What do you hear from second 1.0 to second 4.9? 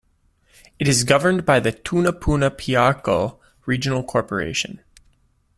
governed by the Tunapuna-Piarco Regional Corporation.